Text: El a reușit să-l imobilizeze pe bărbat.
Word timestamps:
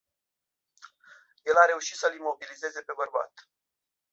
El 1.43 1.55
a 1.57 1.65
reușit 1.65 1.97
să-l 1.97 2.15
imobilizeze 2.15 2.81
pe 2.81 2.93
bărbat. 2.95 3.33